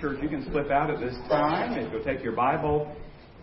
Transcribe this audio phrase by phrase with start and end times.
[0.00, 1.78] Church, you can slip out at this time.
[1.78, 2.94] If you'll take your Bible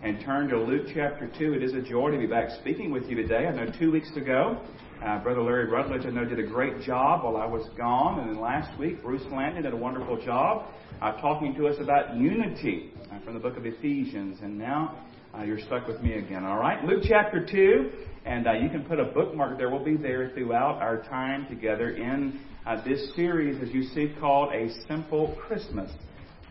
[0.04, 3.04] and turn to Luke chapter 2, it is a joy to be back speaking with
[3.06, 3.46] you today.
[3.48, 4.60] I know two weeks ago,
[5.04, 8.20] uh, Brother Larry Rutledge, I know, did a great job while I was gone.
[8.20, 10.66] And then last week, Bruce Landon did a wonderful job
[11.02, 14.38] uh, talking to us about unity uh, from the book of Ephesians.
[14.40, 15.04] And now
[15.36, 16.84] uh, you're stuck with me again, all right?
[16.84, 17.90] Luke chapter 2,
[18.26, 19.70] and uh, you can put a bookmark there.
[19.70, 24.54] We'll be there throughout our time together in uh, this series, as you see, called
[24.54, 25.90] A Simple Christmas.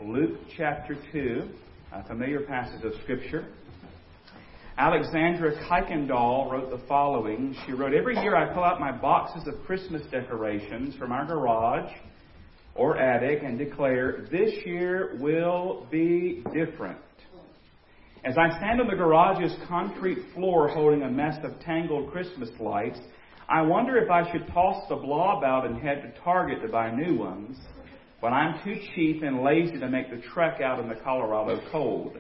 [0.06, 1.50] Luke chapter 2,
[1.94, 3.48] a familiar passage of Scripture.
[4.78, 7.56] Alexandra Kuykendall wrote the following.
[7.66, 11.90] She wrote, Every year I pull out my boxes of Christmas decorations from our garage
[12.76, 17.00] or attic and declare, This year will be different.
[18.26, 23.00] As I stand on the garage's concrete floor holding a mess of tangled Christmas lights,
[23.48, 26.92] I wonder if I should toss the blob out and head to Target to buy
[26.94, 27.58] new ones
[28.24, 32.16] but I'm too cheap and lazy to make the trek out in the Colorado cold.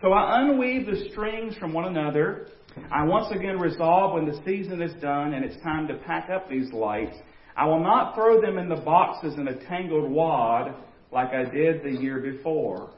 [0.00, 2.48] So I unweave the strings from one another.
[2.90, 6.48] I once again resolve when the season is done and it's time to pack up
[6.48, 7.18] these lights,
[7.54, 10.74] I will not throw them in the boxes in a tangled wad
[11.12, 12.94] like I did the year before.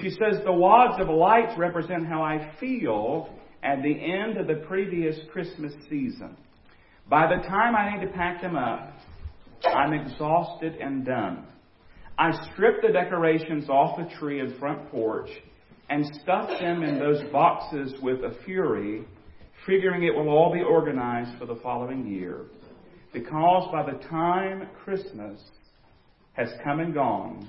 [0.00, 4.64] She says the wads of lights represent how I feel at the end of the
[4.66, 6.38] previous Christmas season.
[7.10, 8.94] By the time I need to pack them up,
[9.66, 11.46] I'm exhausted and done.
[12.18, 15.30] I stripped the decorations off the tree and front porch
[15.88, 19.04] and stuffed them in those boxes with a fury,
[19.66, 22.46] figuring it will all be organized for the following year.
[23.12, 25.40] Because by the time Christmas
[26.34, 27.48] has come and gone,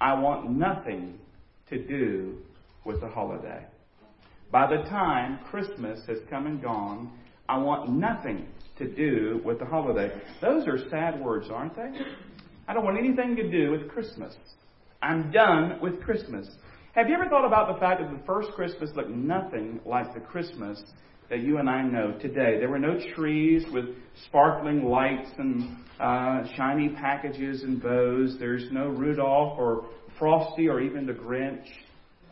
[0.00, 1.18] I want nothing
[1.70, 2.38] to do
[2.84, 3.64] with the holiday.
[4.52, 7.10] By the time Christmas has come and gone,
[7.48, 8.46] I want nothing
[8.78, 10.10] to do with the holiday.
[10.40, 11.90] Those are sad words, aren't they?
[12.66, 14.34] I don't want anything to do with Christmas.
[15.02, 16.48] I'm done with Christmas.
[16.94, 20.20] Have you ever thought about the fact that the first Christmas looked nothing like the
[20.20, 20.82] Christmas
[21.28, 22.58] that you and I know today?
[22.58, 23.84] There were no trees with
[24.26, 28.36] sparkling lights and uh, shiny packages and bows.
[28.38, 29.86] There's no Rudolph or
[30.18, 31.66] Frosty or even the Grinch.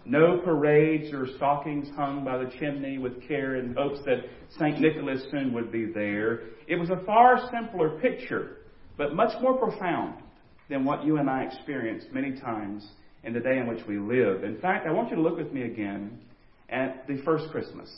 [0.04, 4.24] No parades or stockings hung by the chimney with care in hopes that
[4.58, 4.80] St.
[4.80, 6.40] Nicholas soon would be there.
[6.66, 8.58] It was a far simpler picture,
[8.96, 10.22] but much more profound
[10.68, 12.86] than what you and I experienced many times
[13.22, 14.42] in the day in which we live.
[14.42, 16.18] In fact, I want you to look with me again
[16.68, 17.88] at the first Christmas.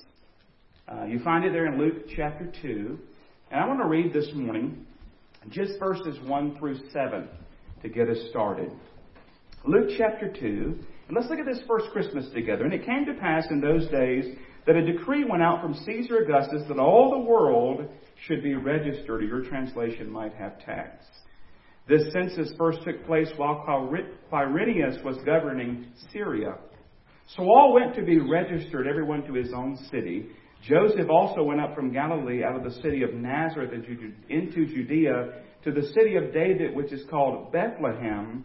[0.86, 2.98] Uh, you find it there in Luke chapter 2.
[3.50, 4.86] And I want to read this morning
[5.50, 7.28] just verses 1 through 7
[7.82, 8.70] to get us started.
[9.66, 12.64] Luke chapter 2 and let's look at this first Christmas together.
[12.64, 16.18] And it came to pass in those days that a decree went out from Caesar
[16.18, 17.88] Augustus that all the world
[18.26, 21.04] should be registered, or your translation might have tax.
[21.86, 23.62] This census first took place while
[24.32, 26.54] Quirinius was governing Syria.
[27.36, 30.28] So all went to be registered, everyone to his own city.
[30.66, 33.72] Joseph also went up from Galilee out of the city of Nazareth
[34.30, 38.44] into Judea to the city of David, which is called Bethlehem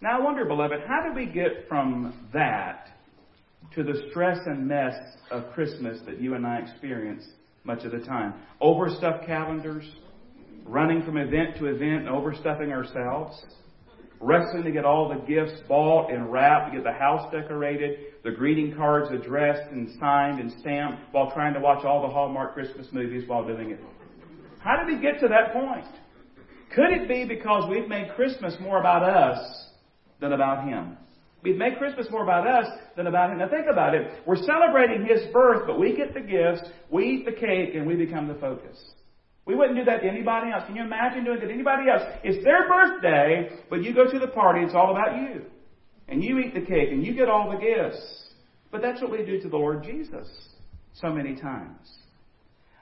[0.00, 2.88] Now, I wonder, beloved, how do we get from that
[3.74, 4.94] to the stress and mess
[5.30, 7.24] of Christmas that you and I experience
[7.64, 8.34] much of the time?
[8.60, 9.84] Overstuffed calendars,
[10.64, 13.44] running from event to event and overstuffing ourselves,
[14.20, 18.30] wrestling to get all the gifts bought and wrapped, to get the house decorated, the
[18.30, 22.88] greeting cards addressed and signed and stamped while trying to watch all the Hallmark Christmas
[22.92, 23.80] movies while doing it.
[24.60, 25.86] How did we get to that point?
[26.74, 29.70] Could it be because we've made Christmas more about us
[30.24, 30.96] than about Him.
[31.42, 32.66] We've made Christmas more about us
[32.96, 33.38] than about Him.
[33.38, 34.22] Now think about it.
[34.26, 37.94] We're celebrating His birth, but we get the gifts, we eat the cake, and we
[37.94, 38.78] become the focus.
[39.46, 40.64] We wouldn't do that to anybody else.
[40.66, 42.02] Can you imagine doing it to anybody else?
[42.24, 45.42] It's their birthday, but you go to the party, it's all about you.
[46.08, 48.00] And you eat the cake, and you get all the gifts.
[48.72, 50.26] But that's what we do to the Lord Jesus
[50.94, 51.76] so many times.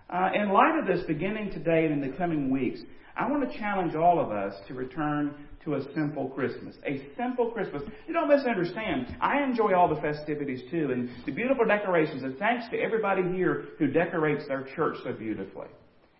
[0.08, 2.80] Uh, in light of this, beginning today and in the coming weeks,
[3.16, 6.76] I want to challenge all of us to return to a simple Christmas.
[6.86, 7.82] A simple Christmas.
[8.06, 9.16] You don't misunderstand.
[9.20, 12.22] I enjoy all the festivities too and the beautiful decorations.
[12.22, 15.68] And thanks to everybody here who decorates their church so beautifully.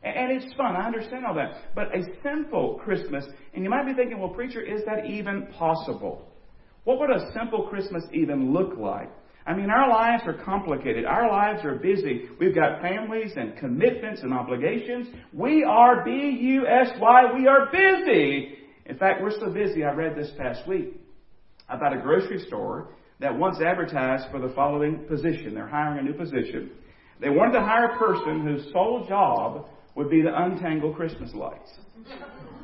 [0.04, 0.74] And it's fun.
[0.74, 1.74] I understand all that.
[1.74, 6.28] But a simple Christmas, and you might be thinking, well, preacher, is that even possible?
[6.84, 9.10] What would a simple Christmas even look like?
[9.46, 11.04] I mean, our lives are complicated.
[11.04, 12.28] Our lives are busy.
[12.38, 15.08] We've got families and commitments and obligations.
[15.32, 17.22] We are B-U-S-Y.
[17.34, 18.58] We are busy.
[18.86, 20.96] In fact, we're so busy, I read this past week
[21.68, 22.88] about a grocery store
[23.20, 25.54] that once advertised for the following position.
[25.54, 26.72] They're hiring a new position.
[27.20, 31.70] They wanted to hire a person whose sole job would be to untangle Christmas lights.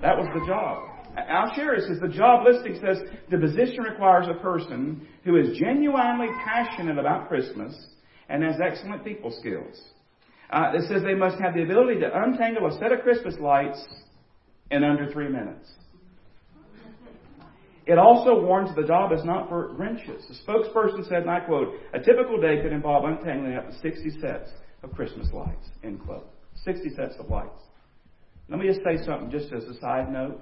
[0.03, 0.99] That was the job.
[1.17, 2.99] I'll says the job listing says
[3.31, 7.75] the position requires a person who is genuinely passionate about Christmas
[8.29, 9.81] and has excellent people skills.
[10.51, 13.85] Uh, it says they must have the ability to untangle a set of Christmas lights
[14.71, 15.69] in under three minutes.
[17.89, 20.29] It also warns the job is not for Grinches.
[20.29, 24.21] The spokesperson said, and I quote, a typical day could involve untangling up to 60
[24.21, 24.51] sets
[24.83, 26.29] of Christmas lights, end quote.
[26.67, 27.63] 60 sets of lights.
[28.51, 30.39] Let me just say something just as a side note.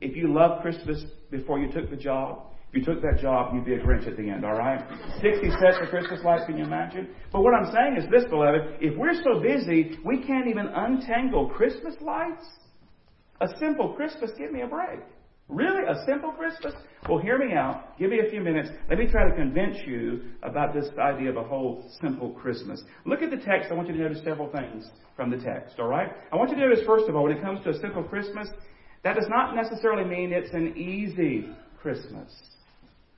[0.00, 3.64] If you loved Christmas before you took the job, if you took that job, you'd
[3.64, 4.80] be a Grinch at the end, all right?
[5.22, 7.08] 60 sets of Christmas lights, can you imagine?
[7.32, 8.78] But what I'm saying is this, beloved.
[8.80, 12.44] If we're so busy, we can't even untangle Christmas lights?
[13.40, 14.98] A simple Christmas, give me a break.
[15.50, 15.84] Really?
[15.84, 16.74] A simple Christmas?
[17.08, 17.98] Well, hear me out.
[17.98, 18.68] Give me a few minutes.
[18.88, 22.82] Let me try to convince you about this idea of a whole simple Christmas.
[23.04, 23.70] Look at the text.
[23.70, 26.08] I want you to notice several things from the text, all right?
[26.32, 28.48] I want you to notice, first of all, when it comes to a simple Christmas,
[29.02, 31.48] that does not necessarily mean it's an easy
[31.82, 32.30] Christmas.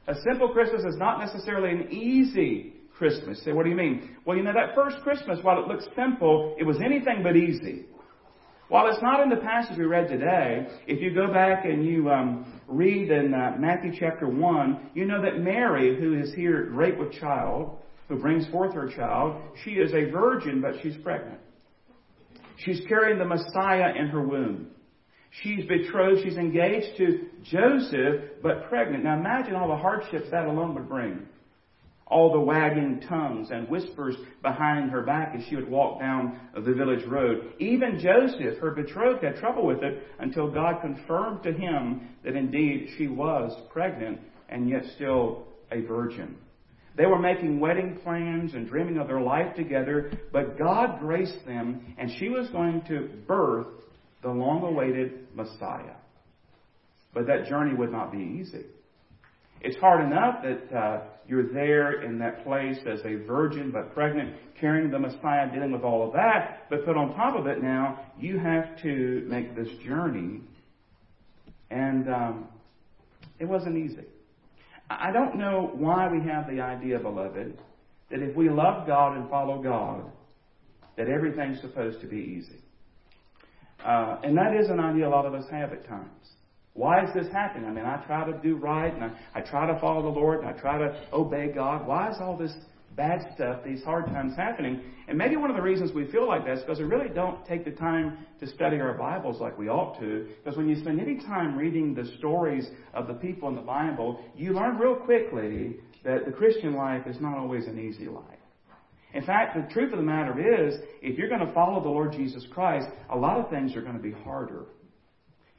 [0.08, 3.42] A simple Christmas is not necessarily an easy Christmas.
[3.44, 4.16] Say, what do you mean?
[4.24, 7.84] Well, you know, that first Christmas, while it looks simple, it was anything but easy.
[8.72, 12.08] While it's not in the passage we read today, if you go back and you
[12.08, 16.98] um, read in uh, Matthew chapter 1, you know that Mary, who is here great
[16.98, 17.76] with child,
[18.08, 21.38] who brings forth her child, she is a virgin, but she's pregnant.
[22.56, 24.68] She's carrying the Messiah in her womb.
[25.42, 29.04] She's betrothed, she's engaged to Joseph, but pregnant.
[29.04, 31.26] Now imagine all the hardships that alone would bring
[32.12, 36.72] all the wagging tongues and whispers behind her back as she would walk down the
[36.72, 37.54] village road.
[37.58, 42.90] Even Joseph, her betrothed, had trouble with it until God confirmed to him that indeed
[42.98, 46.36] she was pregnant and yet still a virgin.
[46.96, 51.94] They were making wedding plans and dreaming of their life together, but God graced them
[51.96, 53.68] and she was going to birth
[54.22, 55.96] the long awaited Messiah.
[57.14, 58.66] But that journey would not be easy.
[59.64, 64.34] It's hard enough that uh, you're there in that place as a virgin but pregnant,
[64.60, 66.66] carrying the Messiah, dealing with all of that.
[66.68, 70.40] But put on top of it now, you have to make this journey.
[71.70, 72.48] And um,
[73.38, 74.04] it wasn't easy.
[74.90, 77.58] I don't know why we have the idea, beloved,
[78.10, 80.10] that if we love God and follow God,
[80.96, 82.60] that everything's supposed to be easy.
[83.84, 86.30] Uh, and that is an idea a lot of us have at times.
[86.74, 87.68] Why is this happening?
[87.68, 90.40] I mean, I try to do right and I, I try to follow the Lord
[90.40, 91.86] and I try to obey God.
[91.86, 92.54] Why is all this
[92.96, 94.80] bad stuff, these hard times happening?
[95.06, 97.44] And maybe one of the reasons we feel like that is because we really don't
[97.44, 100.28] take the time to study our Bibles like we ought to.
[100.42, 104.24] Because when you spend any time reading the stories of the people in the Bible,
[104.34, 108.24] you learn real quickly that the Christian life is not always an easy life.
[109.12, 112.12] In fact, the truth of the matter is, if you're going to follow the Lord
[112.12, 114.64] Jesus Christ, a lot of things are going to be harder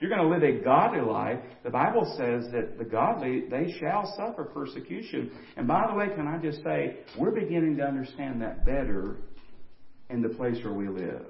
[0.04, 4.14] you're going to live a godly life, the Bible says that the godly, they shall
[4.18, 5.32] suffer persecution.
[5.56, 9.16] And by the way, can I just say, we're beginning to understand that better
[10.10, 11.26] in the place where we live.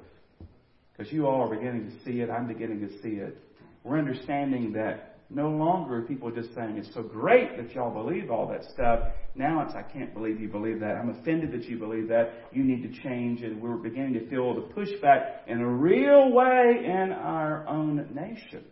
[0.91, 2.31] Because you all are beginning to see it.
[2.31, 3.37] I'm beginning to see it.
[3.83, 8.29] We're understanding that no longer are people just saying, it's so great that y'all believe
[8.29, 8.99] all that stuff.
[9.35, 10.95] Now it's, I can't believe you believe that.
[10.95, 12.33] I'm offended that you believe that.
[12.51, 13.41] You need to change.
[13.41, 18.63] And we're beginning to feel the pushback in a real way in our own nation.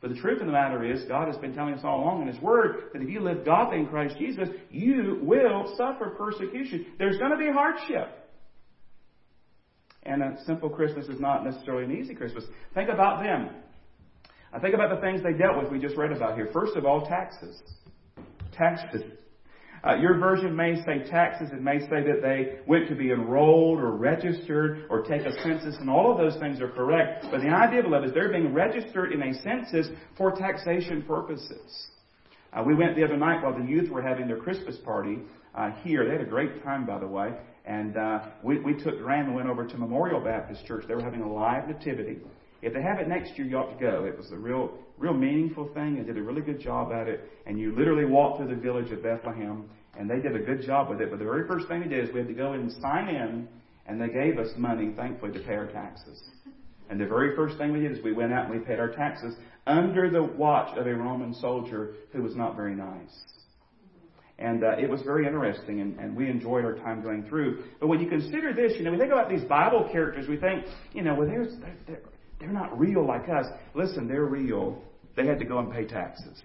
[0.00, 2.28] But the truth of the matter is, God has been telling us all along in
[2.28, 6.86] His Word that if you live godly in Christ Jesus, you will suffer persecution.
[6.98, 8.08] There's going to be hardship.
[10.02, 12.44] And a simple Christmas is not necessarily an easy Christmas.
[12.74, 13.50] Think about them.
[14.52, 16.50] I think about the things they dealt with we just read about here.
[16.52, 17.60] First of all, taxes.
[18.52, 19.02] Taxes.
[19.84, 21.48] Uh, your version may say taxes.
[21.52, 25.76] It may say that they went to be enrolled or registered or take a census,
[25.80, 27.26] and all of those things are correct.
[27.30, 31.88] But the idea, beloved, is they're being registered in a census for taxation purposes.
[32.52, 35.18] Uh, we went the other night while the youth were having their Christmas party
[35.54, 36.04] uh, here.
[36.04, 37.32] They had a great time, by the way.
[37.64, 40.84] And uh, we, we took Graham and went over to Memorial Baptist Church.
[40.86, 42.18] They were having a live nativity.
[42.62, 44.04] If they have it next year, you ought to go.
[44.04, 47.28] It was a real, real meaningful thing and did a really good job at it.
[47.44, 50.88] And you literally walked through the village of Bethlehem, and they did a good job
[50.88, 51.10] with it.
[51.10, 53.48] But the very first thing they did is we had to go and sign in,
[53.86, 56.22] and they gave us money, thankfully, to pay our taxes.
[56.88, 58.90] And the very first thing we did is we went out and we paid our
[58.90, 59.34] taxes
[59.66, 63.24] under the watch of a Roman soldier who was not very nice.
[64.38, 67.64] And uh, it was very interesting, and, and we enjoyed our time going through.
[67.80, 70.64] But when you consider this, you know, we think about these Bible characters, we think,
[70.92, 71.46] you know, well, they're,
[71.86, 72.00] they're,
[72.42, 73.46] they're not real like us.
[73.74, 74.82] Listen, they're real.
[75.16, 76.42] They had to go and pay taxes.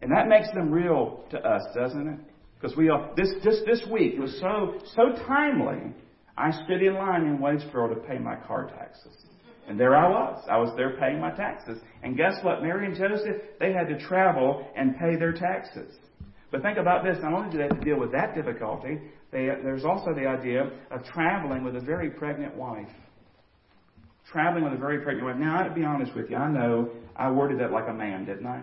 [0.00, 2.18] And that makes them real to us, doesn't it?
[2.60, 5.92] Because we all, this, just this week, it was so, so timely.
[6.36, 9.14] I stood in line in Wadesboro to pay my car taxes.
[9.68, 10.42] And there I was.
[10.50, 11.78] I was there paying my taxes.
[12.02, 12.62] And guess what?
[12.62, 15.94] Mary and Joseph, they had to travel and pay their taxes.
[16.50, 17.18] But think about this.
[17.20, 18.98] Not only do they have to deal with that difficulty,
[19.30, 22.88] they, there's also the idea of traveling with a very pregnant wife.
[24.32, 25.36] Traveling with a very pregnant wife.
[25.36, 28.46] Now, to be honest with you, I know I worded that like a man, didn't
[28.46, 28.62] I?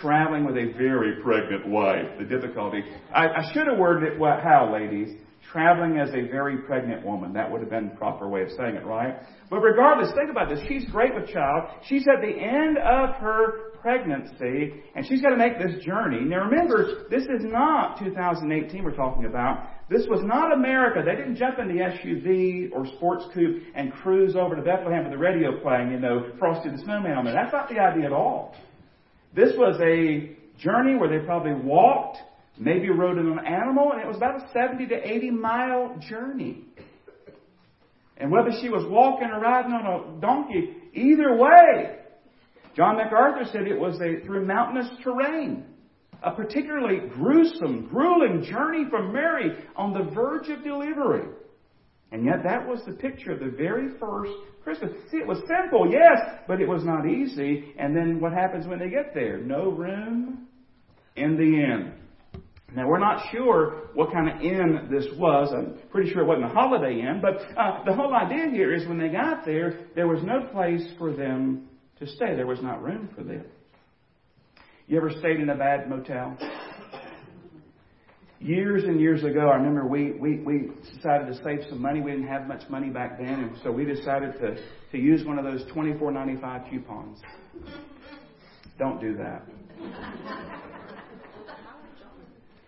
[0.00, 2.06] traveling with a very pregnant wife.
[2.18, 2.82] The difficulty.
[3.14, 5.16] I, I should have worded it well, how, ladies?
[5.52, 7.32] Traveling as a very pregnant woman.
[7.32, 9.16] That would have been the proper way of saying it, right?
[9.48, 10.58] But regardless, think about this.
[10.66, 11.70] She's great with child.
[11.84, 16.20] She's at the end of her pregnancy, and she's got to make this journey.
[16.20, 19.68] Now remember, this is not 2018 we're talking about.
[19.88, 21.00] This was not America.
[21.04, 25.12] They didn't jump in the SUV or sports coupe and cruise over to Bethlehem with
[25.12, 27.34] the radio playing, you know, Frosty the Snowman on there.
[27.34, 28.54] That's not the idea at all.
[29.34, 32.18] This was a journey where they probably walked,
[32.58, 36.64] maybe rode in an animal, and it was about a 70 to 80 mile journey.
[38.16, 41.98] And whether she was walking or riding on a donkey, either way,
[42.74, 45.64] John MacArthur said it was a, through mountainous terrain.
[46.26, 51.28] A particularly gruesome, grueling journey for Mary on the verge of delivery.
[52.10, 54.32] And yet that was the picture of the very first
[54.64, 54.90] Christmas.
[55.10, 57.72] See, it was simple, yes, but it was not easy.
[57.78, 59.38] And then what happens when they get there?
[59.38, 60.48] No room
[61.14, 61.92] in the inn.
[62.74, 65.54] Now, we're not sure what kind of inn this was.
[65.56, 68.86] I'm pretty sure it wasn't a holiday inn, but uh, the whole idea here is
[68.88, 71.68] when they got there, there was no place for them
[72.00, 72.34] to stay.
[72.34, 73.44] There was not room for them.
[74.88, 76.38] You ever stayed in a bad motel?
[78.38, 82.00] Years and years ago, I remember we, we, we decided to save some money.
[82.00, 84.56] We didn't have much money back then, and so we decided to,
[84.92, 87.18] to use one of those twenty-four ninety-five coupons.
[88.78, 89.42] Don't do that.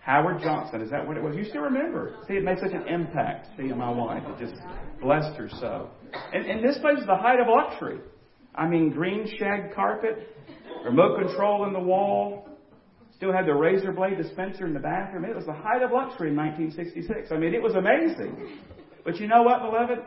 [0.01, 1.37] Howard Johnson, is that what it was?
[1.37, 2.17] You still remember.
[2.27, 4.23] See, it made such an impact, see, my wife.
[4.27, 4.61] It just
[5.03, 5.91] blessed her so.
[6.33, 8.01] And, and this place is the height of luxury.
[8.59, 10.37] I mean, green shag carpet,
[10.85, 12.49] remote control in the wall,
[13.15, 15.25] still had the razor blade dispenser in the bathroom.
[15.25, 17.31] It was the height of luxury in 1966.
[17.31, 18.59] I mean, it was amazing.
[19.05, 19.99] But you know what, beloved?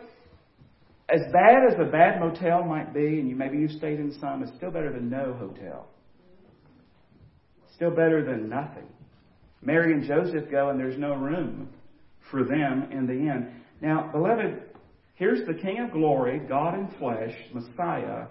[1.09, 4.43] As bad as a bad motel might be, and you maybe you've stayed in some,
[4.43, 5.87] it's still better than no hotel.
[7.75, 8.87] Still better than nothing.
[9.61, 11.69] Mary and Joseph go, and there's no room
[12.29, 13.61] for them in the inn.
[13.81, 14.61] Now, beloved,
[15.15, 18.27] here's the King of glory, God in flesh, Messiah,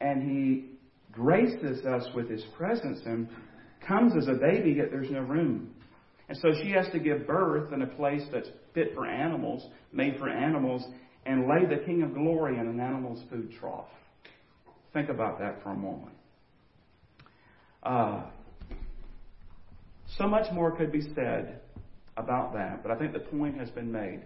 [0.00, 0.70] and he
[1.12, 3.28] graces us with his presence and
[3.86, 5.70] comes as a baby, yet there's no room.
[6.28, 10.16] And so she has to give birth in a place that's fit for animals, made
[10.18, 10.84] for animals,
[11.24, 13.86] and lay the King of Glory in an animal's food trough.
[14.92, 16.16] Think about that for a moment.
[17.82, 18.24] Uh,
[20.18, 21.60] so much more could be said
[22.16, 24.22] about that, but I think the point has been made.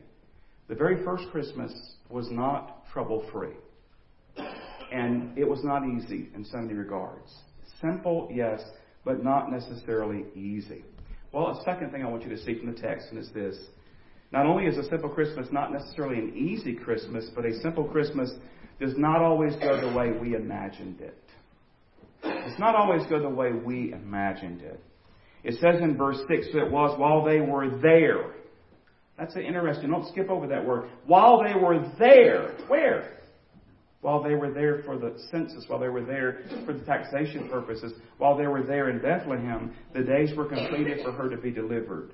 [0.69, 1.73] The very first Christmas
[2.09, 3.55] was not trouble free.
[4.93, 7.33] And it was not easy in so many regards.
[7.81, 8.61] Simple, yes,
[9.05, 10.85] but not necessarily easy.
[11.33, 13.57] Well, a second thing I want you to see from the text, and it's this.
[14.33, 18.33] Not only is a simple Christmas not necessarily an easy Christmas, but a simple Christmas
[18.81, 21.17] does not always go the way we imagined it.
[22.23, 24.81] It's not always go the way we imagined it.
[25.43, 28.35] It says in verse 6, so it was while they were there.
[29.19, 29.91] That's interesting.
[29.91, 30.91] Don't skip over that word.
[31.07, 32.57] While they were there.
[32.69, 33.20] Where?
[34.01, 37.93] While they were there for the census, while they were there for the taxation purposes,
[38.19, 42.13] while they were there in Bethlehem, the days were completed for her to be delivered.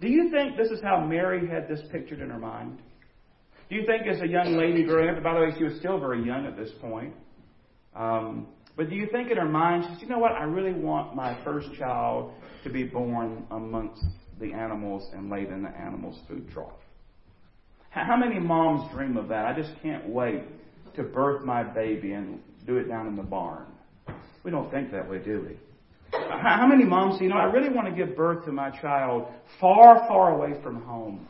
[0.00, 2.80] Do you think this is how Mary had this pictured in her mind?
[3.68, 6.00] Do you think as a young lady growing up, by the way, she was still
[6.00, 7.12] very young at this point,
[7.94, 8.46] um,
[8.76, 11.14] but do you think in her mind, she said, you know what, I really want
[11.14, 14.04] my first child to be born amongst
[14.40, 16.72] the animals and laid in the animals' food trough?
[17.90, 19.44] How many moms dream of that?
[19.44, 20.44] I just can't wait
[20.96, 23.66] to birth my baby and do it down in the barn.
[24.44, 25.56] We don't think that way, do we?
[26.12, 29.26] How many moms you know, I really want to give birth to my child
[29.60, 31.28] far, far away from home?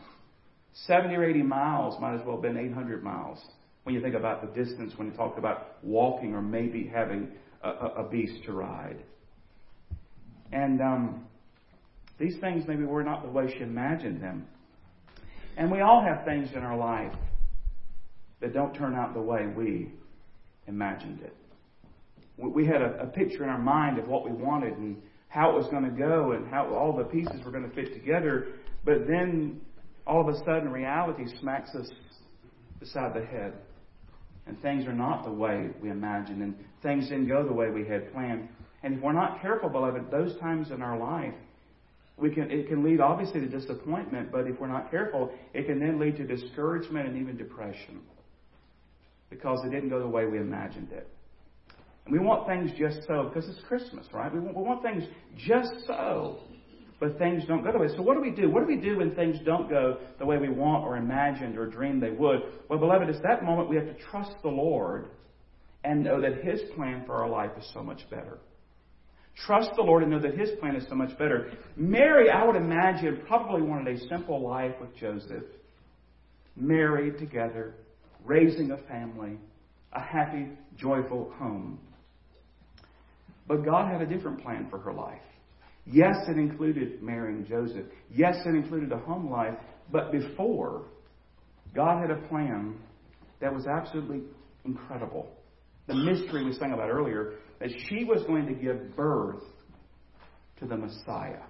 [0.73, 3.39] 70 or 80 miles might as well have been 800 miles.
[3.83, 7.29] when you think about the distance, when you talk about walking or maybe having
[7.63, 9.03] a, a, a beast to ride.
[10.51, 11.25] And um,
[12.19, 14.47] these things maybe were not the way she imagined them.
[15.57, 17.13] And we all have things in our life
[18.41, 19.91] that don't turn out the way we
[20.67, 21.35] imagined it.
[22.37, 25.55] We had a, a picture in our mind of what we wanted and how it
[25.55, 28.47] was going to go and how all the pieces were going to fit together.
[28.85, 29.59] But then
[30.07, 31.89] all of a sudden reality smacks us
[32.79, 33.53] beside the head.
[34.47, 37.85] And things are not the way we imagined, and things didn't go the way we
[37.85, 38.49] had planned.
[38.81, 41.35] And if we're not careful, beloved, those times in our life,
[42.17, 45.79] we can, it can lead obviously to disappointment, but if we're not careful, it can
[45.79, 47.99] then lead to discouragement and even depression
[49.29, 51.07] because it didn't go the way we imagined it.
[52.05, 54.33] And we want things just so, because it's Christmas, right?
[54.33, 55.03] We want, we want things
[55.37, 56.39] just so,
[56.99, 57.87] but things don't go the way.
[57.95, 58.49] So what do we do?
[58.49, 61.67] What do we do when things don't go the way we want or imagined or
[61.67, 62.39] dreamed they would?
[62.67, 65.09] Well, beloved, it's that moment we have to trust the Lord
[65.83, 68.39] and know that His plan for our life is so much better.
[69.45, 71.51] Trust the Lord and know that His plan is so much better.
[71.77, 75.43] Mary, I would imagine, probably wanted a simple life with Joseph,
[76.55, 77.75] married together,
[78.29, 79.37] raising a family,
[79.91, 81.79] a happy, joyful home.
[83.47, 85.21] But God had a different plan for her life.
[85.87, 87.87] Yes, it included marrying Joseph.
[88.13, 89.55] Yes, it included a home life.
[89.91, 90.83] But before,
[91.73, 92.75] God had a plan
[93.41, 94.21] that was absolutely
[94.63, 95.31] incredible.
[95.87, 99.41] The mystery we sang about earlier that she was going to give birth
[100.59, 101.41] to the Messiah.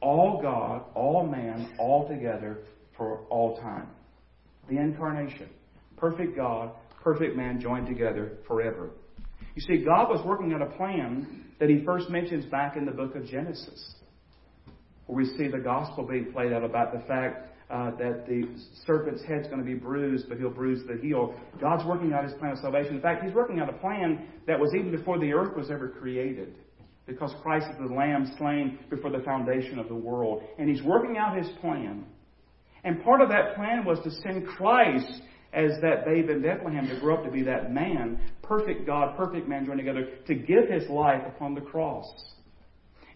[0.00, 2.58] All God, all man, all together
[2.96, 3.88] for all time.
[4.68, 5.48] The incarnation.
[6.02, 8.90] Perfect God, perfect man joined together forever.
[9.54, 12.90] You see, God was working out a plan that he first mentions back in the
[12.90, 13.94] book of Genesis,
[15.06, 18.42] where we see the gospel being played out about the fact uh, that the
[18.84, 21.36] serpent's head's going to be bruised, but he'll bruise the heel.
[21.60, 22.96] God's working out his plan of salvation.
[22.96, 25.88] In fact, he's working out a plan that was even before the earth was ever
[25.88, 26.56] created.
[27.06, 30.42] Because Christ is the lamb slain before the foundation of the world.
[30.58, 32.06] And he's working out his plan.
[32.82, 36.98] And part of that plan was to send Christ as that babe in Bethlehem to
[36.98, 40.88] grow up to be that man, perfect God, perfect man joined together, to give his
[40.88, 42.06] life upon the cross.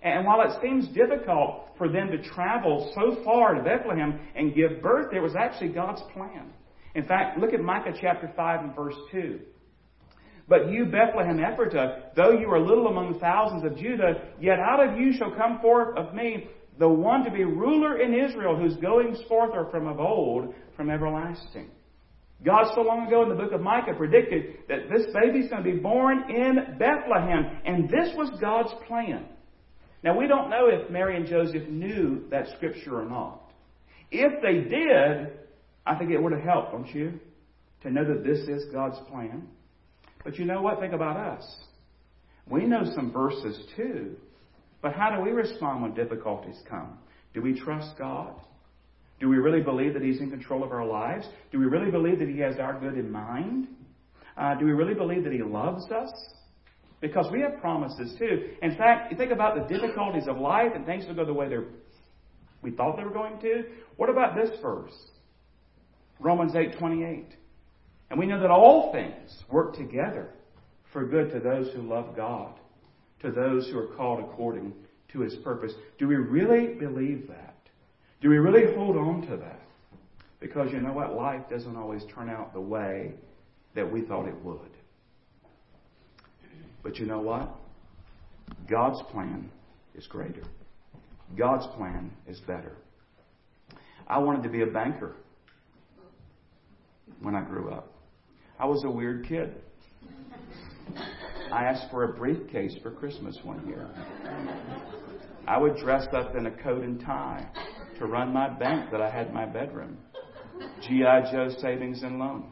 [0.03, 4.83] And while it seems difficult for them to travel so far to Bethlehem and give
[4.83, 6.53] birth, there was actually God's plan.
[6.94, 9.40] In fact, look at Micah chapter 5 and verse 2.
[10.49, 14.99] But you, Bethlehem Ephratah, though you are little among thousands of Judah, yet out of
[14.99, 19.18] you shall come forth of me the one to be ruler in Israel, whose goings
[19.29, 21.70] forth are from of old, from everlasting.
[22.44, 25.70] God so long ago in the book of Micah predicted that this baby's going to
[25.70, 29.25] be born in Bethlehem, and this was God's plan.
[30.03, 33.40] Now, we don't know if Mary and Joseph knew that scripture or not.
[34.11, 35.38] If they did,
[35.87, 37.18] I think it would have helped, don't you?
[37.83, 39.49] To know that this is God's plan.
[40.25, 40.79] But you know what?
[40.81, 41.44] Think about us.
[42.49, 44.16] We know some verses too.
[44.83, 46.99] But how do we respond when difficulties come?
[47.35, 48.35] Do we trust God?
[49.18, 51.26] Do we really believe that He's in control of our lives?
[51.50, 53.68] Do we really believe that He has our good in mind?
[54.37, 56.12] Uh, do we really believe that He loves us?
[57.00, 58.50] Because we have promises too.
[58.62, 61.48] In fact, you think about the difficulties of life and things don't go the way
[61.48, 61.66] they're
[62.62, 63.64] we thought they were going to.
[63.96, 64.92] What about this verse?
[66.18, 67.26] Romans 8:28.
[68.11, 70.31] And we know that all things work together
[70.92, 72.59] for good to those who love God,
[73.20, 74.72] to those who are called according
[75.09, 75.72] to his purpose.
[75.98, 77.56] Do we really believe that?
[78.26, 79.60] Do we really hold on to that?
[80.40, 81.14] Because you know what?
[81.14, 83.12] Life doesn't always turn out the way
[83.76, 84.72] that we thought it would.
[86.82, 87.54] But you know what?
[88.68, 89.48] God's plan
[89.94, 90.42] is greater.
[91.38, 92.72] God's plan is better.
[94.08, 95.14] I wanted to be a banker
[97.22, 97.92] when I grew up.
[98.58, 99.54] I was a weird kid.
[101.52, 103.88] I asked for a briefcase for Christmas one year.
[105.46, 107.46] I would dress up in a coat and tie
[107.98, 109.98] to run my bank that I had in my bedroom.
[110.82, 111.30] G.I.
[111.30, 112.50] Joe Savings and Loan.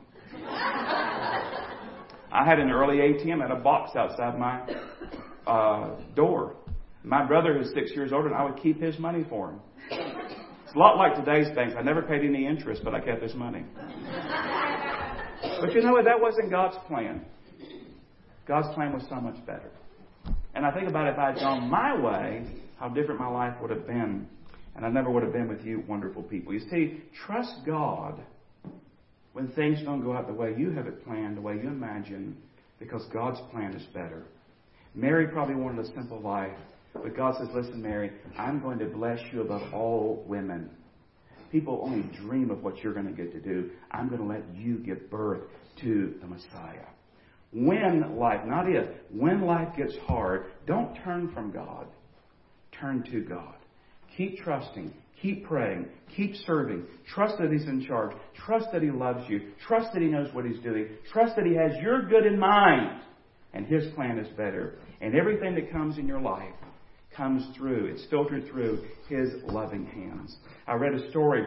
[2.34, 4.60] I had an early ATM at a box outside my
[5.46, 6.56] uh, door.
[7.02, 9.60] My brother, who's six years older, and I would keep his money for him.
[9.90, 11.74] It's a lot like today's banks.
[11.78, 13.64] I never paid any interest, but I kept his money.
[15.60, 16.04] But you know what?
[16.04, 17.24] That wasn't God's plan.
[18.46, 19.70] God's plan was so much better.
[20.54, 22.46] And I think about if I had gone my way,
[22.78, 24.26] how different my life would have been.
[24.76, 26.52] And I never would have been with you wonderful people.
[26.52, 28.20] You see, trust God
[29.32, 32.36] when things don't go out the way you have it planned, the way you imagine,
[32.78, 34.24] because God's plan is better.
[34.94, 36.56] Mary probably wanted a simple life,
[36.92, 40.70] but God says, Listen, Mary, I'm going to bless you above all women.
[41.50, 43.70] People only dream of what you're going to get to do.
[43.90, 45.42] I'm going to let you give birth
[45.82, 46.86] to the Messiah.
[47.52, 51.86] When life, not if, when life gets hard, don't turn from God.
[52.80, 53.54] Turn to God.
[54.16, 54.92] Keep trusting.
[55.20, 55.86] Keep praying.
[56.16, 56.84] Keep serving.
[57.14, 58.14] Trust that He's in charge.
[58.46, 59.52] Trust that He loves you.
[59.66, 60.88] Trust that He knows what He's doing.
[61.12, 63.00] Trust that He has your good in mind.
[63.52, 64.78] And His plan is better.
[65.00, 66.54] And everything that comes in your life
[67.16, 67.86] comes through.
[67.86, 70.36] It's filtered through His loving hands.
[70.66, 71.46] I read a story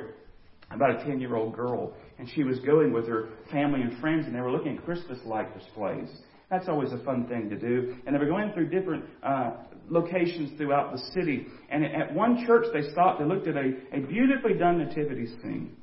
[0.72, 4.26] about a 10 year old girl, and she was going with her family and friends,
[4.26, 6.10] and they were looking at Christmas light displays.
[6.50, 7.96] That's always a fun thing to do.
[8.06, 9.52] And they were going through different uh,
[9.90, 11.46] locations throughout the city.
[11.70, 13.20] And at one church, they stopped.
[13.20, 15.76] They looked at a, a beautifully done nativity scene.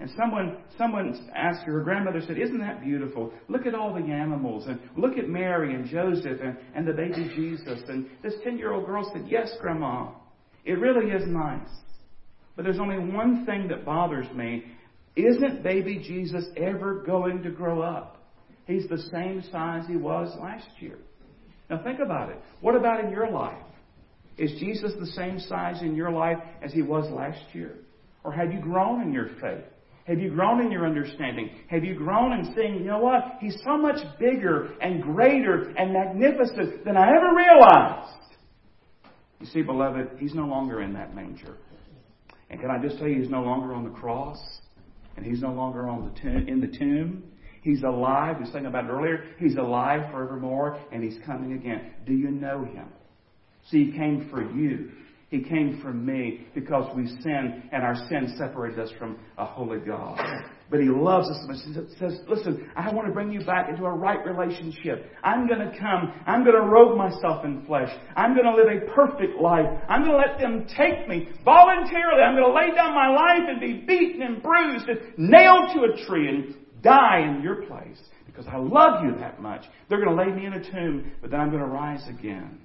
[0.00, 3.32] And someone, someone asked her, her grandmother said, Isn't that beautiful?
[3.48, 7.28] Look at all the animals, and look at Mary and Joseph and, and the baby
[7.34, 7.80] Jesus.
[7.88, 10.12] And this 10 year old girl said, Yes, Grandma,
[10.64, 11.68] it really is nice.
[12.54, 14.64] But there's only one thing that bothers me.
[15.16, 18.17] Isn't baby Jesus ever going to grow up?
[18.68, 20.98] He's the same size he was last year.
[21.70, 22.36] Now think about it.
[22.60, 23.56] What about in your life?
[24.36, 27.76] Is Jesus the same size in your life as he was last year?
[28.24, 29.64] Or have you grown in your faith?
[30.04, 31.50] Have you grown in your understanding?
[31.68, 33.38] Have you grown in seeing, you know what?
[33.40, 38.36] He's so much bigger and greater and magnificent than I ever realized.
[39.40, 41.56] You see, beloved, he's no longer in that manger.
[42.50, 44.38] And can I just tell you, he's no longer on the cross,
[45.16, 47.22] and he's no longer on the tomb, in the tomb.
[47.62, 48.36] He's alive.
[48.38, 49.24] We thinking about it earlier.
[49.38, 51.92] He's alive forevermore, and He's coming again.
[52.06, 52.88] Do you know Him?
[53.70, 54.90] See, He came for you.
[55.30, 59.78] He came for me because we sinned, and our sin separated us from a holy
[59.78, 60.18] God.
[60.70, 61.58] But He loves us much.
[61.66, 65.10] He says, Listen, I want to bring you back into a right relationship.
[65.22, 66.14] I'm going to come.
[66.26, 67.90] I'm going to robe myself in flesh.
[68.16, 69.66] I'm going to live a perfect life.
[69.88, 72.22] I'm going to let them take me voluntarily.
[72.22, 75.92] I'm going to lay down my life and be beaten and bruised and nailed to
[75.92, 79.64] a tree and die in your place because I love you that much.
[79.88, 82.58] They're going to lay me in a tomb, but then I'm going to rise again.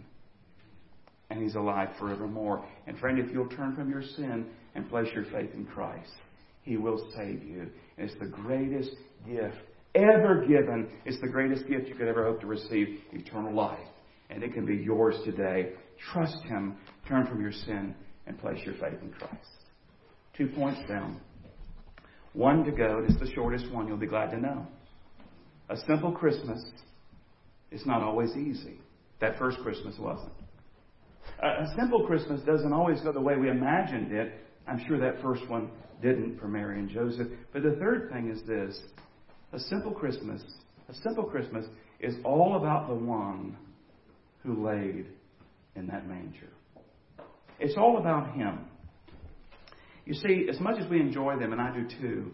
[1.30, 2.65] And He's alive forevermore.
[2.86, 4.45] And friend, if you'll turn from your sin
[4.76, 6.12] and place your faith in Christ,
[6.62, 7.69] He will save you.
[7.97, 8.91] And it's the greatest
[9.26, 9.58] gift
[9.95, 10.89] ever given.
[11.06, 13.80] It's the greatest gift you could ever hope to receive eternal life.
[14.30, 15.73] And it can be yours today.
[16.12, 17.95] Trust Him, turn from your sin,
[18.28, 19.34] and place your faith in Christ.
[20.38, 21.19] Two points down.
[22.34, 23.06] One to go.
[23.08, 23.88] It's the shortest one.
[23.88, 24.67] You'll be glad to know.
[25.69, 26.63] A simple Christmas
[27.72, 28.80] is not always easy.
[29.22, 30.34] That first Christmas wasn't.
[31.41, 34.34] A simple Christmas doesn't always go the way we imagined it.
[34.67, 35.69] I'm sure that first one
[36.02, 37.28] didn't for Mary and Joseph.
[37.52, 38.80] But the third thing is this
[39.54, 40.41] a simple Christmas,
[40.89, 41.65] a simple Christmas
[42.00, 43.56] is all about the one
[44.43, 45.06] who laid
[45.76, 46.50] in that manger.
[47.60, 48.65] It's all about Him.
[50.06, 52.32] You see, as much as we enjoy them, and I do too,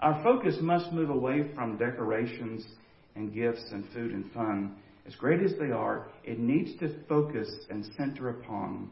[0.00, 2.66] our focus must move away from decorations
[3.14, 4.76] and gifts and food and fun.
[5.06, 8.90] As great as they are, it needs to focus and center upon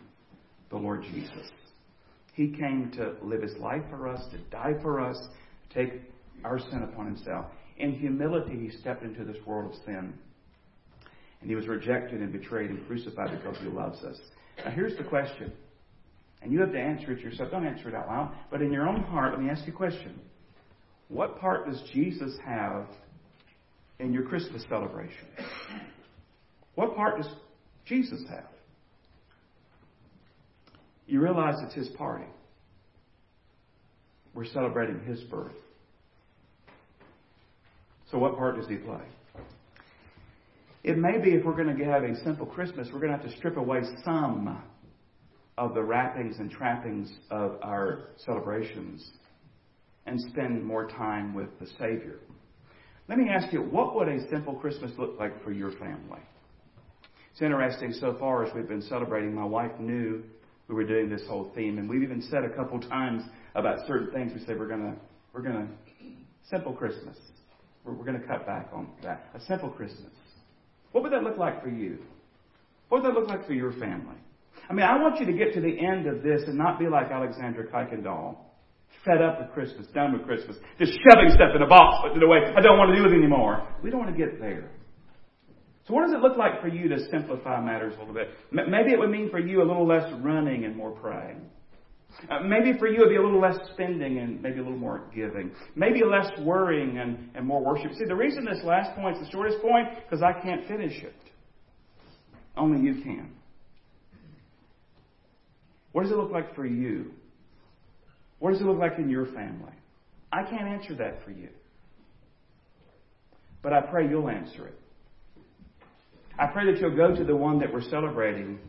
[0.71, 1.51] the Lord Jesus.
[2.35, 5.17] He came to live his life for us, to die for us,
[5.75, 6.03] take
[6.45, 7.47] our sin upon himself.
[7.79, 10.15] In humility, he stepped into this world of sin.
[11.41, 14.19] And he was rejected and betrayed and crucified because he loves us.
[14.65, 15.53] Now, here's the question
[16.43, 17.51] and you have to answer it yourself.
[17.51, 18.35] Don't answer it out loud.
[18.51, 20.19] But in your own heart, let me ask you a question.
[21.09, 22.87] What part does Jesus have
[23.99, 25.27] in your Christmas celebration?
[26.75, 27.31] What part does
[27.87, 28.47] Jesus have?
[31.07, 32.27] You realize it's his party.
[34.35, 35.57] We're celebrating his birth.
[38.11, 39.01] So, what part does he play?
[40.85, 43.27] It may be if we're going to have a simple Christmas, we're going to have
[43.29, 44.63] to strip away some
[45.59, 49.11] of the wrappings and trappings of our celebrations
[50.07, 52.21] and spend more time with the Savior.
[53.09, 56.21] Let me ask you, what would a simple Christmas look like for your family?
[57.33, 60.23] It's interesting so far as we've been celebrating, my wife knew
[60.69, 63.23] we were doing this whole theme, and we've even said a couple times
[63.55, 64.33] about certain things.
[64.35, 64.95] We say we're gonna
[65.33, 65.69] we're gonna
[66.51, 67.17] simple Christmas.
[67.85, 69.27] We're, we're gonna cut back on that.
[69.35, 70.13] A simple Christmas.
[70.93, 71.99] What would that look like for you?
[72.89, 74.17] What would that look like for your family?
[74.69, 76.89] I mean, I want you to get to the end of this and not be
[76.89, 78.37] like Alexandra Kuykendall,
[79.05, 82.23] fed up with Christmas, done with Christmas, just shoving stuff in a box, putting it
[82.23, 82.39] away.
[82.55, 83.67] I don't want to do it anymore.
[83.83, 84.71] We don't want to get there.
[85.87, 88.29] So, what does it look like for you to simplify matters a little bit?
[88.53, 91.41] Maybe it would mean for you a little less running and more praying.
[92.31, 94.79] Uh, maybe for you it would be a little less spending and maybe a little
[94.79, 95.53] more giving.
[95.77, 97.93] Maybe less worrying and, and more worship.
[97.93, 101.15] See, the reason this last point is the shortest point, because I can't finish it.
[102.57, 103.38] Only you can.
[105.99, 107.11] What does it look like for you?
[108.39, 109.73] What does it look like in your family?
[110.31, 111.49] I can't answer that for you.
[113.65, 114.79] but I pray you'll answer it.
[116.39, 118.61] I pray that you'll go to the one that we're celebrating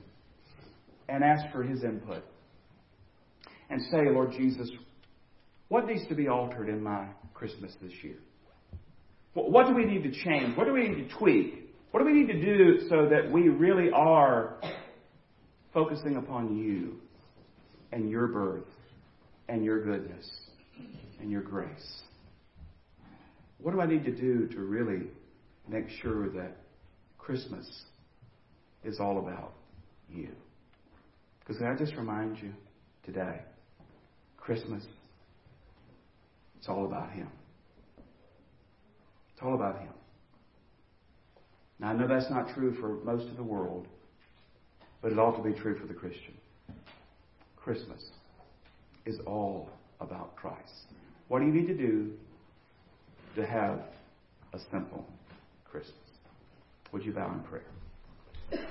[1.08, 2.24] and ask for his input.
[3.70, 4.68] And say, Lord Jesus,
[5.68, 8.18] what needs to be altered in my Christmas this year?
[9.36, 10.58] What do we need to change?
[10.58, 11.76] What do we need to tweak?
[11.92, 14.60] What do we need to do so that we really are
[15.76, 17.02] focusing upon you
[17.92, 18.68] and your birth
[19.48, 20.28] and your goodness
[21.20, 22.02] and your grace?
[23.60, 25.08] What do I need to do to really
[25.68, 26.56] make sure that
[27.18, 27.68] Christmas
[28.84, 29.54] is all about
[30.10, 30.30] you?
[31.40, 32.54] Because I just remind you
[33.04, 33.42] today,
[34.38, 34.84] Christmas,
[36.58, 37.30] it's all about Him.
[39.34, 39.94] It's all about Him.
[41.80, 43.88] Now, I know that's not true for most of the world,
[45.02, 46.34] but it ought to be true for the Christian.
[47.70, 48.02] Christmas
[49.06, 50.88] is all about Christ.
[51.28, 52.14] What do you need to do
[53.36, 53.82] to have
[54.54, 55.06] a simple
[55.70, 55.94] Christmas?
[56.92, 58.66] Would you bow in prayer?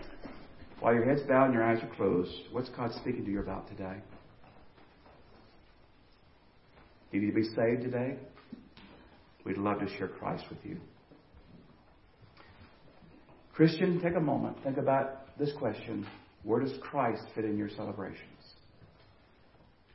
[0.80, 3.68] While your head's bowed and your eyes are closed, what's God speaking to you about
[3.68, 3.98] today?
[7.12, 8.16] You need to be saved today?
[9.44, 10.76] We'd love to share Christ with you.
[13.52, 14.56] Christian, take a moment.
[14.64, 16.04] Think about this question
[16.42, 18.37] Where does Christ fit in your celebrations?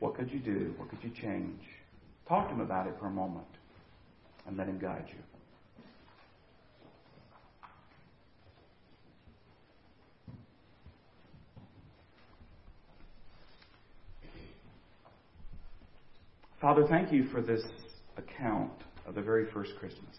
[0.03, 0.73] What could you do?
[0.75, 1.61] What could you change?
[2.27, 3.47] Talk to him about it for a moment
[4.45, 5.15] and let him guide you.
[16.59, 17.63] Father, thank you for this
[18.17, 18.73] account
[19.07, 20.17] of the very first Christmas.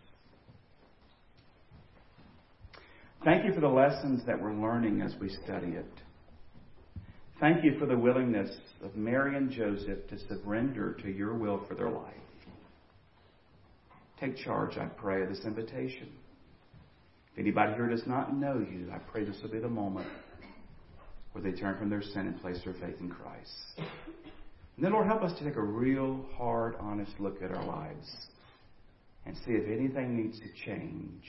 [3.23, 6.04] Thank you for the lessons that we're learning as we study it.
[7.45, 11.75] Thank you for the willingness of Mary and Joseph to surrender to your will for
[11.75, 12.15] their life.
[14.19, 16.09] Take charge, I pray, of this invitation.
[17.35, 20.09] If anybody here does not know you, I pray this will be the moment
[21.33, 23.53] where they turn from their sin and place their faith in Christ.
[23.77, 28.11] And then, Lord, help us to take a real, hard, honest look at our lives
[29.27, 31.25] and see if anything needs to change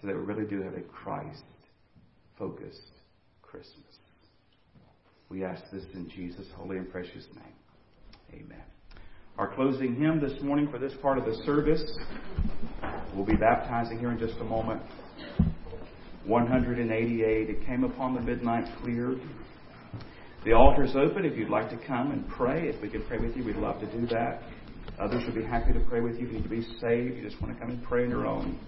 [0.00, 1.44] so that we really do have a Christ
[2.38, 2.92] focused
[3.42, 3.98] Christmas.
[5.30, 8.42] We ask this in Jesus' holy and precious name.
[8.42, 8.64] Amen.
[9.38, 11.84] Our closing hymn this morning for this part of the service,
[13.14, 14.82] we'll be baptizing here in just a moment.
[16.26, 17.48] 188.
[17.48, 19.20] It came upon the midnight clear.
[20.44, 22.68] The altar is open if you'd like to come and pray.
[22.68, 24.42] If we could pray with you, we'd love to do that.
[24.98, 26.26] Others would be happy to pray with you.
[26.26, 28.26] If you need to be saved, you just want to come and pray on your
[28.26, 28.58] own.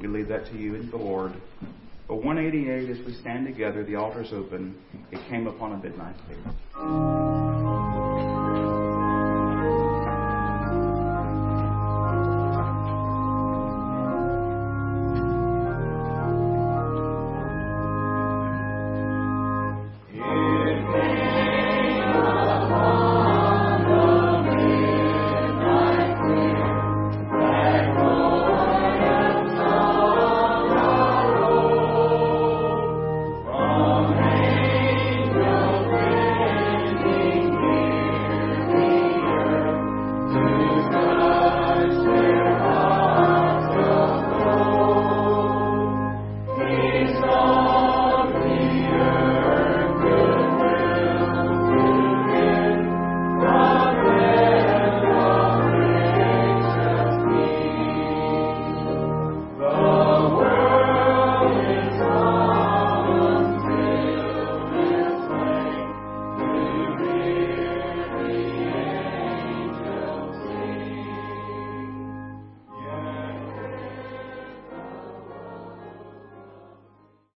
[0.00, 1.32] We leave that to you and the Lord.
[2.06, 4.76] But 188, as we stand together, the altar is open.
[5.10, 7.63] It came upon a midnight clear.